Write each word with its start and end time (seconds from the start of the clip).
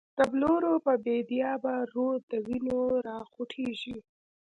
دبلورو 0.17 0.73
په 0.85 0.93
بیدیا 1.05 1.51
به، 1.63 1.73
رود 1.93 2.21
دوینو 2.31 2.79
راخوټیږی 3.07 3.97